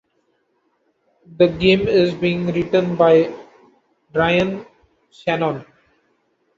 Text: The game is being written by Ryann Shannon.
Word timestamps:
The 1.37 1.45
game 1.47 1.81
is 1.87 2.15
being 2.15 2.47
written 2.47 2.95
by 2.95 3.31
Ryann 4.15 4.65
Shannon. 5.11 5.63